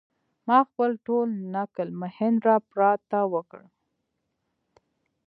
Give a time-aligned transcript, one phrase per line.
[0.47, 3.61] ما خپل ټول نکل مهیندراپراتاپ ته وکړ.